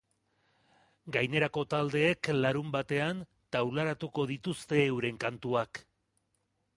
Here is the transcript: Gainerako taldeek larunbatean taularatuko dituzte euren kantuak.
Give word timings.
Gainerako 1.15 1.63
taldeek 1.73 2.29
larunbatean 2.37 3.21
taularatuko 3.57 4.25
dituzte 4.33 4.81
euren 4.87 5.21
kantuak. 5.25 5.81